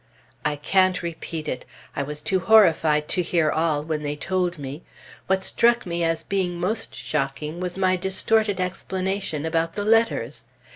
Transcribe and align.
I 0.43 0.55
can't 0.55 1.03
repeat 1.03 1.47
it. 1.47 1.63
I 1.95 2.01
was 2.01 2.21
too 2.21 2.39
horrified 2.39 3.07
to 3.09 3.21
hear 3.21 3.51
all, 3.51 3.83
when 3.83 4.01
they 4.01 4.15
told 4.15 4.57
me. 4.57 4.81
What 5.27 5.43
struck 5.43 5.85
me 5.85 6.03
as 6.03 6.23
being 6.23 6.59
most 6.59 6.95
shocking 6.95 7.59
was 7.59 7.77
my 7.77 7.97
distorted 7.97 8.59
explanation 8.59 9.45
about 9.45 9.75
the 9.75 9.85
letters. 9.85 10.47